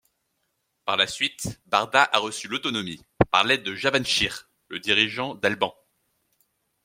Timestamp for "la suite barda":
0.97-2.01